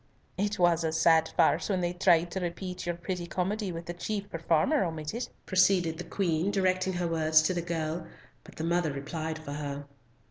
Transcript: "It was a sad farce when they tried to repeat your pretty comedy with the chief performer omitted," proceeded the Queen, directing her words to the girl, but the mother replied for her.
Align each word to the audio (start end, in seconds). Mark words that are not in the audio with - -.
"It 0.35 0.57
was 0.57 0.83
a 0.83 0.91
sad 0.91 1.29
farce 1.37 1.69
when 1.69 1.81
they 1.81 1.93
tried 1.93 2.31
to 2.31 2.39
repeat 2.39 2.87
your 2.87 2.95
pretty 2.95 3.27
comedy 3.27 3.71
with 3.71 3.85
the 3.85 3.93
chief 3.93 4.31
performer 4.31 4.83
omitted," 4.83 5.29
proceeded 5.45 5.99
the 5.99 6.03
Queen, 6.03 6.49
directing 6.49 6.93
her 6.93 7.07
words 7.07 7.43
to 7.43 7.53
the 7.53 7.61
girl, 7.61 8.07
but 8.43 8.55
the 8.55 8.63
mother 8.63 8.91
replied 8.91 9.37
for 9.37 9.51
her. 9.53 9.85